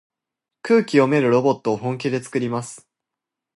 [0.63, 2.89] 空気読めるロボットを本気でつくります。